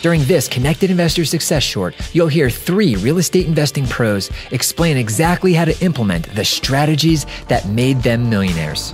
[0.00, 5.52] During this Connected Investor Success Short, you'll hear three real estate investing pros explain exactly
[5.52, 8.92] how to implement the strategies that made them millionaires.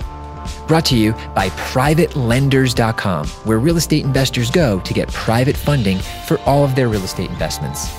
[0.67, 6.39] Brought to you by PrivateLenders.com, where real estate investors go to get private funding for
[6.41, 7.93] all of their real estate investments.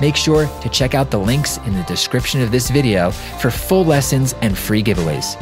[0.00, 3.84] Make sure to check out the links in the description of this video for full
[3.84, 5.34] lessons and free giveaways.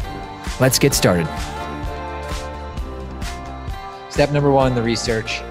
[0.59, 1.27] Let's get started.
[4.09, 5.43] Step number one the research,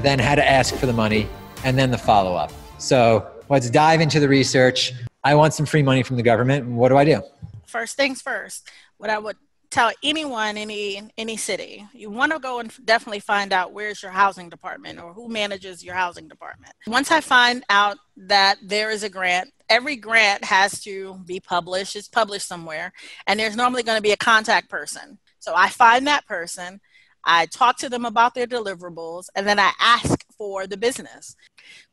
[0.00, 1.28] then how to ask for the money,
[1.64, 2.52] and then the follow up.
[2.78, 4.92] So let's dive into the research.
[5.24, 6.66] I want some free money from the government.
[6.66, 7.22] What do I do?
[7.66, 8.68] First things first,
[8.98, 9.36] what I would
[9.72, 14.10] tell anyone any any city you want to go and definitely find out where's your
[14.12, 19.02] housing department or who manages your housing department once i find out that there is
[19.02, 22.92] a grant every grant has to be published it's published somewhere
[23.26, 26.78] and there's normally going to be a contact person so i find that person
[27.24, 31.36] I talk to them about their deliverables, and then I ask for the business.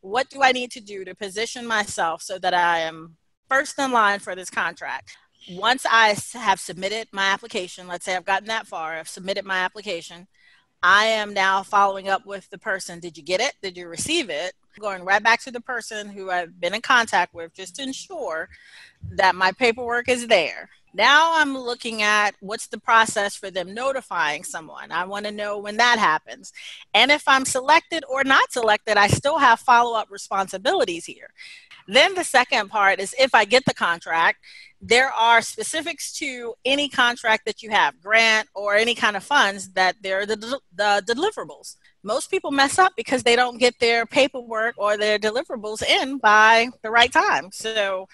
[0.02, 3.16] What do I need to do to position myself so that I am
[3.48, 5.16] first in line for this contract?
[5.52, 9.60] Once I have submitted my application, let's say I've gotten that far, I've submitted my
[9.60, 10.28] application,
[10.82, 13.00] I am now following up with the person.
[13.00, 13.54] Did you get it?
[13.62, 14.54] Did you receive it?
[14.80, 18.48] Going right back to the person who I've been in contact with just to ensure
[19.12, 20.70] that my paperwork is there.
[20.94, 24.92] Now I'm looking at what's the process for them notifying someone.
[24.92, 26.52] I want to know when that happens.
[26.94, 31.30] And if I'm selected or not selected, I still have follow up responsibilities here.
[31.88, 34.40] Then the second part is if I get the contract,
[34.82, 39.70] there are specifics to any contract that you have, grant or any kind of funds
[39.72, 41.76] that they're the, the deliverables.
[42.04, 46.70] Most people mess up because they don't get their paperwork or their deliverables in by
[46.82, 47.50] the right time.
[47.52, 48.08] So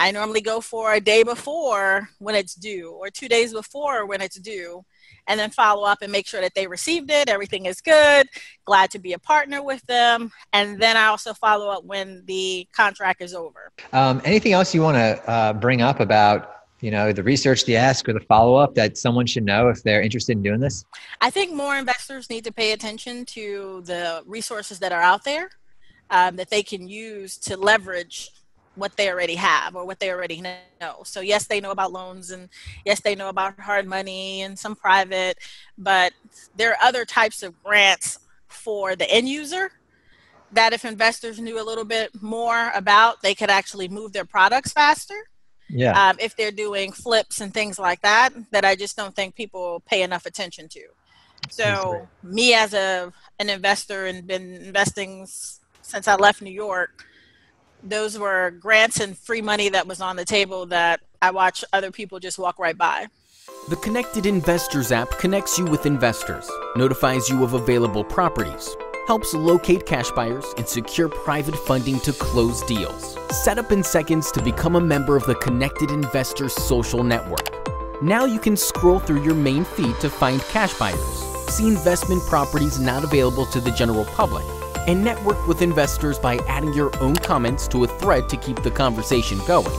[0.00, 4.22] I normally go for a day before when it's due or two days before when
[4.22, 4.82] it's due
[5.28, 8.26] and then follow up and make sure that they received it, everything is good,
[8.64, 10.32] glad to be a partner with them.
[10.54, 13.72] And then I also follow up when the contract is over.
[13.92, 16.56] Um, anything else you want to uh, bring up about?
[16.80, 19.82] You know, the research, the ask, or the follow up that someone should know if
[19.82, 20.86] they're interested in doing this?
[21.20, 25.50] I think more investors need to pay attention to the resources that are out there
[26.08, 28.30] um, that they can use to leverage
[28.80, 31.02] what they already have or what they already know.
[31.04, 32.48] So yes, they know about loans and
[32.84, 35.38] yes, they know about hard money and some private,
[35.78, 36.12] but
[36.56, 39.70] there are other types of grants for the end user
[40.52, 44.72] that if investors knew a little bit more about, they could actually move their products
[44.72, 45.28] faster.
[45.68, 46.08] Yeah.
[46.08, 49.82] Um, if they're doing flips and things like that, that I just don't think people
[49.86, 50.80] pay enough attention to.
[51.48, 55.26] So me as a an investor and been investing
[55.82, 57.04] since I left New York,
[57.82, 61.90] those were grants and free money that was on the table that I watch other
[61.90, 63.06] people just walk right by.
[63.68, 68.74] The Connected Investors app connects you with investors, notifies you of available properties,
[69.06, 73.16] helps locate cash buyers, and secure private funding to close deals.
[73.30, 77.50] Set up in seconds to become a member of the Connected Investors social network.
[78.02, 80.98] Now you can scroll through your main feed to find cash buyers,
[81.48, 84.44] see investment properties not available to the general public
[84.90, 88.70] and network with investors by adding your own comments to a thread to keep the
[88.72, 89.70] conversation going.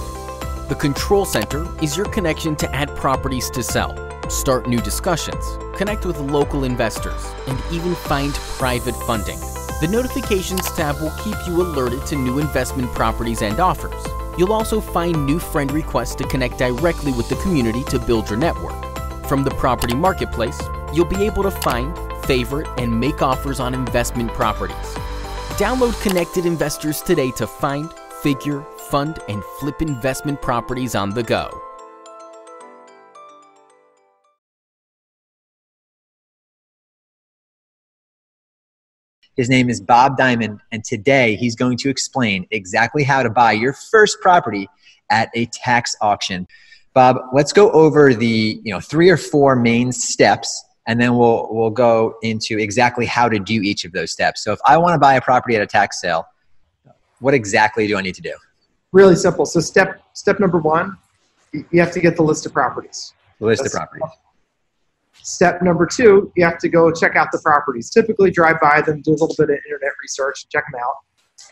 [0.70, 3.94] The Control Center is your connection to add properties to sell,
[4.30, 5.44] start new discussions,
[5.76, 9.38] connect with local investors, and even find private funding.
[9.82, 14.06] The Notifications tab will keep you alerted to new investment properties and offers.
[14.38, 18.40] You'll also find new friend requests to connect directly with the community to build your
[18.40, 18.82] network.
[19.28, 20.62] From the property marketplace,
[20.94, 21.94] you'll be able to find,
[22.32, 24.78] favorite, and make offers on investment properties.
[25.60, 27.92] Download Connected Investors today to find,
[28.24, 31.50] figure, fund, and flip investment properties on the go.
[39.36, 43.52] His name is Bob Diamond, and today he's going to explain exactly how to buy
[43.52, 44.70] your first property
[45.10, 46.48] at a tax auction.
[46.94, 51.48] Bob, let's go over the you know three or four main steps and then we'll
[51.52, 54.44] we'll go into exactly how to do each of those steps.
[54.44, 56.26] So if I want to buy a property at a tax sale,
[57.20, 58.36] what exactly do I need to do?
[58.92, 59.46] Really simple.
[59.46, 60.98] So step step number one,
[61.54, 63.14] you have to get the list of properties.
[63.40, 64.18] The list That's of properties.
[65.24, 67.92] Step number two, you have to go check out the properties.
[67.92, 70.96] Typically, drive by them, do a little bit of internet research, check them out.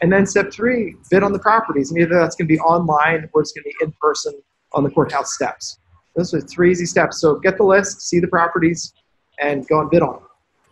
[0.01, 1.91] And then step three, bid on the properties.
[1.91, 4.33] And either that's going to be online or it's going to be in person
[4.73, 5.79] on the courthouse steps.
[6.15, 7.21] Those are three easy steps.
[7.21, 8.93] So get the list, see the properties,
[9.39, 10.23] and go and bid on them.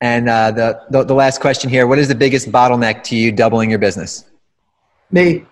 [0.01, 3.31] And uh, the, the, the last question here: What is the biggest bottleneck to you
[3.31, 4.25] doubling your business?
[5.11, 5.45] Me.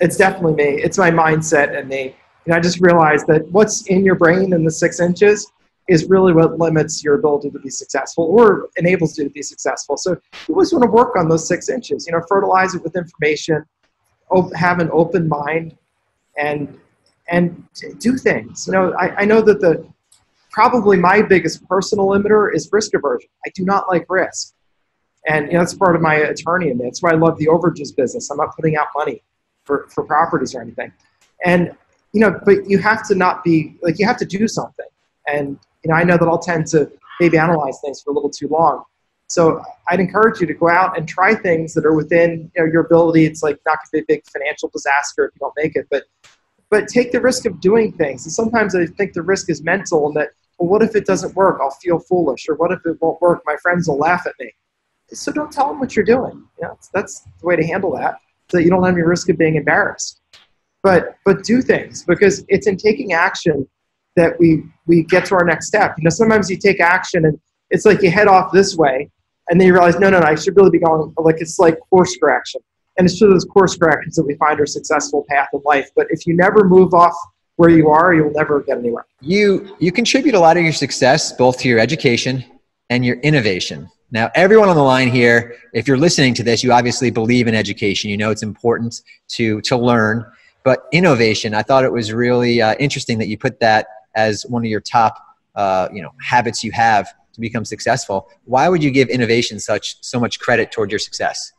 [0.00, 0.82] It's definitely me.
[0.82, 2.14] It's my mindset and me.
[2.44, 5.50] And I just realized that what's in your brain in the six inches
[5.88, 9.96] is really what limits your ability to be successful or enables you to be successful.
[9.96, 10.12] So
[10.46, 12.06] you always want to work on those six inches.
[12.06, 13.64] You know, fertilize it with information,
[14.54, 15.76] have an open mind,
[16.36, 16.78] and
[17.28, 17.64] and
[17.98, 18.66] do things.
[18.66, 19.84] You know, I, I know that the
[20.50, 23.30] probably my biggest personal limiter is risk aversion.
[23.46, 24.54] I do not like risk.
[25.26, 27.94] And you know, that's part of my attorney and that's why I love the overages
[27.94, 28.30] business.
[28.30, 29.22] I'm not putting out money
[29.64, 30.92] for, for properties or anything.
[31.44, 31.76] And
[32.12, 34.86] you know, but you have to not be like you have to do something.
[35.28, 38.30] And you know, I know that I'll tend to maybe analyze things for a little
[38.30, 38.84] too long.
[39.28, 42.72] So I'd encourage you to go out and try things that are within you know,
[42.72, 43.26] your ability.
[43.26, 45.86] It's like not going to be a big financial disaster if you don't make it,
[45.88, 46.04] but
[46.70, 48.24] but take the risk of doing things.
[48.24, 51.34] And sometimes I think the risk is mental, and that well, what if it doesn't
[51.34, 51.58] work?
[51.60, 53.42] I'll feel foolish, or what if it won't work?
[53.44, 54.52] My friends will laugh at me.
[55.08, 56.44] So don't tell them what you're doing.
[56.58, 58.16] You know, that's the way to handle that,
[58.48, 60.20] so that you don't have any risk of being embarrassed.
[60.82, 63.68] But but do things because it's in taking action
[64.16, 65.94] that we we get to our next step.
[65.98, 67.38] You know, sometimes you take action and
[67.70, 69.10] it's like you head off this way,
[69.48, 71.78] and then you realize, no, no, no, I should really be going like it's like
[71.90, 72.60] course correction.
[73.00, 75.88] And it's through those course corrections that we find our successful path in life.
[75.96, 77.14] But if you never move off
[77.56, 79.06] where you are, you'll never get anywhere.
[79.22, 82.44] You you contribute a lot of your success both to your education
[82.90, 83.88] and your innovation.
[84.10, 87.54] Now, everyone on the line here, if you're listening to this, you obviously believe in
[87.54, 88.10] education.
[88.10, 90.30] You know it's important to to learn.
[90.62, 94.62] But innovation, I thought it was really uh, interesting that you put that as one
[94.62, 95.16] of your top
[95.54, 99.96] uh, you know habits you have to become successful why would you give innovation such
[100.02, 101.52] so much credit toward your success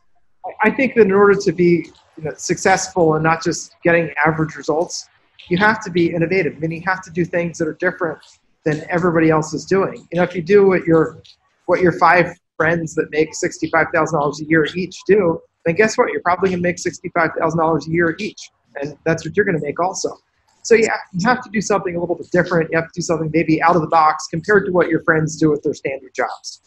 [0.62, 4.56] i think that in order to be you know, successful and not just getting average
[4.56, 5.08] results
[5.48, 8.18] you have to be innovative I mean you have to do things that are different
[8.64, 11.22] than everybody else is doing you know if you do what your
[11.66, 16.22] what your five friends that make $65000 a year each do then guess what you're
[16.22, 18.50] probably going to make $65000 a year each
[18.80, 20.16] and that's what you're going to make also
[20.62, 22.70] so yeah, you have to do something a little bit different.
[22.70, 25.36] You have to do something maybe out of the box compared to what your friends
[25.36, 26.62] do with their standard jobs.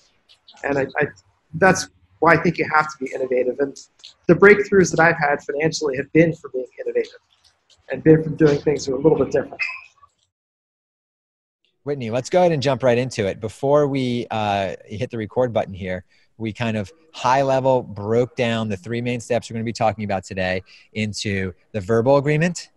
[0.63, 1.07] And I, I,
[1.55, 1.89] that's
[2.25, 3.59] why I think you have to be innovative.
[3.59, 3.77] And
[4.27, 7.19] the breakthroughs that I've had financially have been from being innovative
[7.91, 9.61] and been from doing things that are a little bit different.
[11.83, 13.39] Whitney, let's go ahead and jump right into it.
[13.39, 16.03] Before we uh, hit the record button here,
[16.37, 19.71] we kind of high level broke down the three main steps we're going to be
[19.71, 20.63] talking about today
[20.93, 22.71] into the verbal agreement,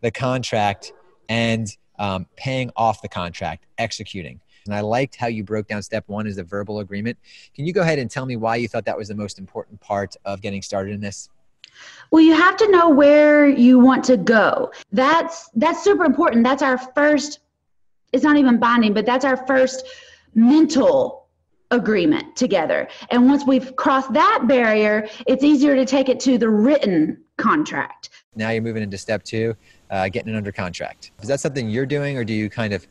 [0.00, 0.94] the contract
[1.28, 4.40] and um, paying off the contract, executing.
[4.66, 7.18] And I liked how you broke down step one is the verbal agreement.
[7.54, 9.80] Can you go ahead and tell me why you thought that was the most important
[9.80, 11.28] part of getting started in this?
[12.10, 14.70] Well, you have to know where you want to go.
[14.92, 16.44] That's that's super important.
[16.44, 17.40] That's our first
[18.12, 19.84] it's not even binding, but that's our first
[20.34, 21.26] mental
[21.72, 22.88] agreement together.
[23.10, 28.10] And once we've crossed that barrier, it's easier to take it to the written contract.
[28.36, 29.56] Now you're moving into step two,
[29.90, 31.10] uh, getting it under contract.
[31.22, 32.86] Is that something you're doing, or do you kind of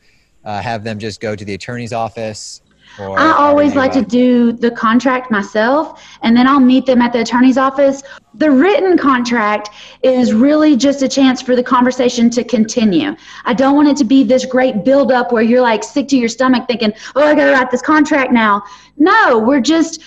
[0.45, 2.62] uh, have them just go to the attorney's office?
[3.00, 7.12] Or, I always like to do the contract myself, and then I'll meet them at
[7.12, 8.04] the attorney's office.
[8.36, 9.72] The written contract
[10.04, 13.16] is really just a chance for the conversation to continue.
[13.45, 16.30] I don't want it to be this great buildup where you're like sick to your
[16.30, 18.62] stomach thinking, oh, I got to write this contract now.
[18.98, 20.04] No, we're just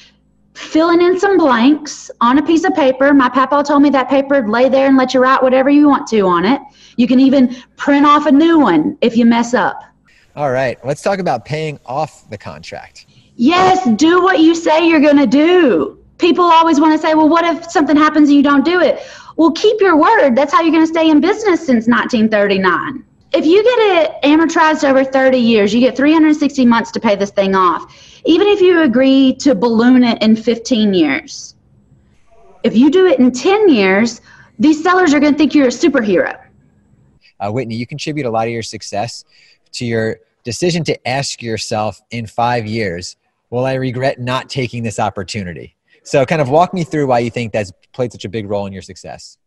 [0.54, 3.12] filling in some blanks on a piece of paper.
[3.12, 6.06] My papa told me that paper lay there and let you write whatever you want
[6.08, 6.60] to on it.
[6.96, 9.82] You can even print off a new one if you mess up.
[10.36, 13.06] All right, let's talk about paying off the contract.
[13.36, 15.98] Yes, do what you say you're going to do.
[16.18, 19.00] People always want to say, well, what if something happens and you don't do it?
[19.36, 20.34] Well, keep your word.
[20.34, 23.04] That's how you're going to stay in business since 1939.
[23.32, 27.30] If you get it amortized over 30 years, you get 360 months to pay this
[27.30, 27.92] thing off
[28.26, 31.54] even if you agree to balloon it in 15 years.
[32.64, 34.20] If you do it in 10 years,
[34.58, 36.38] these sellers are going to think you're a superhero.
[37.38, 39.24] Uh, Whitney, you contribute a lot of your success
[39.72, 43.16] to your decision to ask yourself in five years,
[43.50, 45.76] will I regret not taking this opportunity?
[46.04, 48.64] So, kind of walk me through why you think that's played such a big role
[48.64, 49.38] in your success.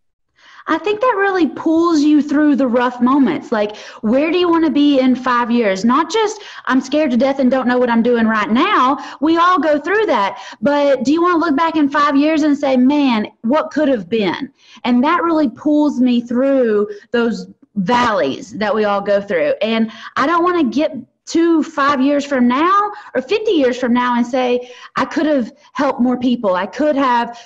[0.67, 3.51] I think that really pulls you through the rough moments.
[3.51, 5.85] Like, where do you want to be in five years?
[5.85, 8.97] Not just, I'm scared to death and don't know what I'm doing right now.
[9.21, 10.39] We all go through that.
[10.61, 13.87] But do you want to look back in five years and say, man, what could
[13.87, 14.51] have been?
[14.83, 17.47] And that really pulls me through those
[17.79, 19.53] valleys that we all go through.
[19.61, 20.95] And I don't want to get
[21.27, 25.53] to five years from now or 50 years from now and say, I could have
[25.73, 26.55] helped more people.
[26.55, 27.39] I could have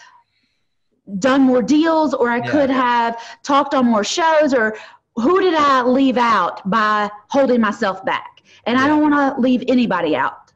[1.20, 2.52] done more deals or I yeah.
[2.52, 4.78] could have talked on more shows or
[5.16, 8.42] who did I leave out by holding myself back?
[8.66, 8.86] And yeah.
[8.86, 10.54] I don't want to leave anybody out.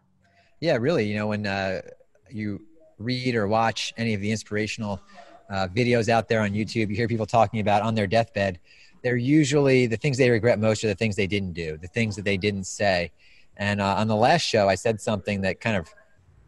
[0.62, 1.06] Yeah, really.
[1.06, 1.82] You know, when uh,
[2.30, 2.66] you
[2.98, 5.02] read or watch any of the inspirational
[5.50, 8.60] uh, videos out there on YouTube, you hear people talking about on their deathbed,
[9.04, 12.16] they're usually the things they regret most are the things they didn't do, the things
[12.16, 13.12] that they didn't say.
[13.58, 15.90] And uh, on the last show, I said something that kind of,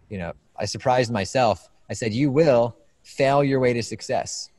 [0.10, 1.70] you know, I surprised myself.
[1.89, 4.51] I said, You will fail your way to success,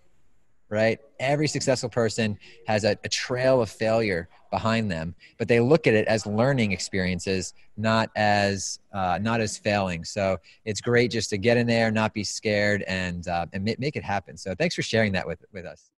[0.69, 0.99] right?
[1.21, 5.95] Every successful person has a, a trail of failure behind them, but they look at
[5.95, 10.05] it as learning experiences, not as uh, not as failing.
[10.05, 13.95] So it's great just to get in there, not be scared, and uh, and make
[13.97, 14.37] it happen.
[14.37, 15.91] So thanks for sharing that with with us.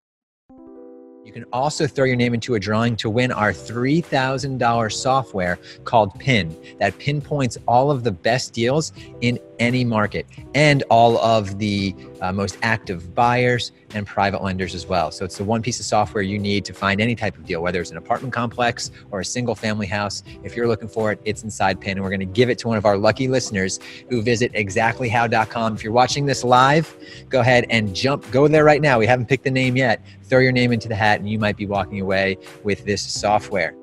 [1.24, 6.12] You can also throw your name into a drawing to win our $3,000 software called
[6.18, 11.94] PIN that pinpoints all of the best deals in any market and all of the
[12.20, 15.10] uh, most active buyers and private lenders as well.
[15.10, 17.62] So it's the one piece of software you need to find any type of deal,
[17.62, 20.22] whether it's an apartment complex or a single family house.
[20.42, 21.92] If you're looking for it, it's inside PIN.
[21.92, 23.78] And we're going to give it to one of our lucky listeners
[24.10, 25.74] who visit exactlyhow.com.
[25.74, 26.96] If you're watching this live,
[27.28, 28.98] go ahead and jump, go there right now.
[28.98, 30.04] We haven't picked the name yet.
[30.24, 33.74] Throw your name into the hat, and you might be walking away with this software.